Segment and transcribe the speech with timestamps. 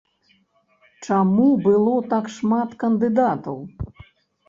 [1.07, 3.65] Чаму было так шмат кандыдатаў?